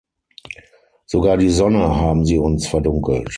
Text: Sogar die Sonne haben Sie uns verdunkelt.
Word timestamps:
Sogar 1.05 1.37
die 1.37 1.51
Sonne 1.51 1.95
haben 1.95 2.25
Sie 2.25 2.39
uns 2.39 2.65
verdunkelt. 2.65 3.29